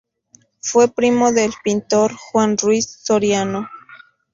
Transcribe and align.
Fue 0.61 0.87
primo 0.87 1.31
del 1.31 1.53
pintor 1.63 2.15
Juan 2.15 2.57
Ruiz 2.57 2.89
Soriano. 3.03 3.69